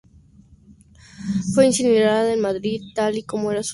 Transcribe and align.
Fue 1.53 1.67
incinerada 1.67 2.33
en 2.33 2.39
Madrid 2.41 2.81
tal 2.95 3.19
y 3.19 3.23
como 3.23 3.51
era 3.51 3.61
su 3.61 3.67
deseo. 3.67 3.69